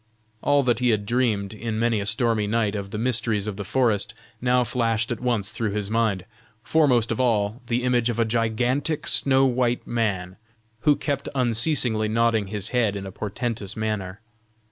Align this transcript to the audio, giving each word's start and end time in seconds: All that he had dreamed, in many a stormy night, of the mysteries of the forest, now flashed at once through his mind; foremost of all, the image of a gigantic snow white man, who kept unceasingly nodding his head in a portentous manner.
All 0.41 0.63
that 0.63 0.79
he 0.79 0.89
had 0.89 1.05
dreamed, 1.05 1.53
in 1.53 1.77
many 1.77 1.99
a 1.99 2.07
stormy 2.07 2.47
night, 2.47 2.73
of 2.73 2.89
the 2.89 2.97
mysteries 2.97 3.45
of 3.45 3.55
the 3.55 3.63
forest, 3.63 4.15
now 4.41 4.63
flashed 4.63 5.11
at 5.11 5.19
once 5.19 5.51
through 5.51 5.73
his 5.73 5.91
mind; 5.91 6.25
foremost 6.63 7.11
of 7.11 7.19
all, 7.21 7.61
the 7.67 7.83
image 7.83 8.09
of 8.09 8.17
a 8.17 8.25
gigantic 8.25 9.05
snow 9.05 9.45
white 9.45 9.85
man, 9.85 10.37
who 10.79 10.95
kept 10.95 11.29
unceasingly 11.35 12.07
nodding 12.07 12.47
his 12.47 12.69
head 12.69 12.95
in 12.95 13.05
a 13.05 13.11
portentous 13.11 13.77
manner. 13.77 14.21